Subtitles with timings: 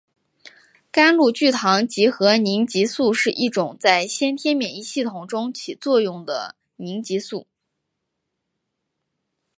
[0.91, 7.45] 甘露聚糖结合凝集素是一种在先天免疫系统中起作用的凝集素。